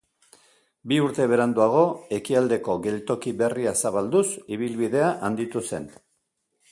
Bi 0.91 0.95
urte 1.07 1.25
beranduago 1.33 1.83
Ekialdeko 2.19 2.77
Geltoki 2.87 3.35
berria 3.43 3.73
zabalduz 3.83 4.25
ibilbidea 4.57 5.13
handitu 5.29 5.63
zen. 5.71 5.87